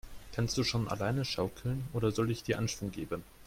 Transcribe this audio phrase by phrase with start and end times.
[0.33, 3.21] Kannst du schon alleine schaukeln, oder soll ich dir Anschwung geben?